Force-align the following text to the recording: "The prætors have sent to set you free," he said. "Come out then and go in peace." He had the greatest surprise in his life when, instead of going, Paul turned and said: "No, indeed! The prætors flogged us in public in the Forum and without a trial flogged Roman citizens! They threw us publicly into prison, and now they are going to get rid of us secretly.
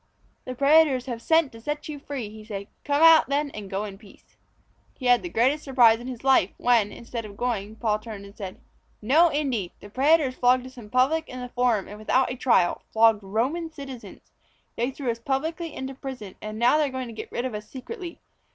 "The 0.45 0.55
prætors 0.55 1.05
have 1.05 1.21
sent 1.21 1.51
to 1.51 1.61
set 1.61 1.87
you 1.87 1.99
free," 1.99 2.27
he 2.27 2.43
said. 2.43 2.65
"Come 2.83 3.03
out 3.03 3.29
then 3.29 3.51
and 3.51 3.69
go 3.69 3.83
in 3.83 3.99
peace." 3.99 4.35
He 4.97 5.05
had 5.05 5.21
the 5.21 5.29
greatest 5.29 5.63
surprise 5.63 5.99
in 5.99 6.07
his 6.07 6.23
life 6.23 6.49
when, 6.57 6.91
instead 6.91 7.23
of 7.23 7.37
going, 7.37 7.75
Paul 7.75 7.99
turned 7.99 8.25
and 8.25 8.35
said: 8.35 8.59
"No, 8.99 9.29
indeed! 9.29 9.73
The 9.79 9.91
prætors 9.91 10.33
flogged 10.33 10.65
us 10.65 10.75
in 10.79 10.89
public 10.89 11.29
in 11.29 11.39
the 11.39 11.49
Forum 11.49 11.87
and 11.87 11.99
without 11.99 12.31
a 12.31 12.35
trial 12.35 12.81
flogged 12.91 13.21
Roman 13.21 13.71
citizens! 13.71 14.31
They 14.75 14.89
threw 14.89 15.11
us 15.11 15.19
publicly 15.19 15.71
into 15.75 15.93
prison, 15.93 16.33
and 16.41 16.57
now 16.57 16.79
they 16.79 16.87
are 16.87 16.89
going 16.89 17.05
to 17.05 17.13
get 17.13 17.31
rid 17.31 17.45
of 17.45 17.53
us 17.53 17.69
secretly. 17.69 18.19